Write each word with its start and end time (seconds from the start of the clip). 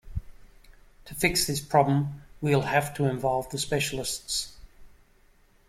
To 1.05 1.13
fix 1.13 1.45
this 1.45 1.59
problem 1.61 2.23
we'll 2.41 2.61
have 2.63 2.91
to 2.95 3.05
involve 3.05 3.51
the 3.51 3.59
specialists. 3.59 4.57